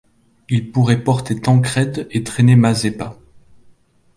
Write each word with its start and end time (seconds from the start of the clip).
Il 0.49 0.71
pourrait 0.71 1.03
porter 1.03 1.39
Tancrède 1.39 2.07
et 2.09 2.23
traîner 2.23 2.55
Mazeppa. 2.55 3.19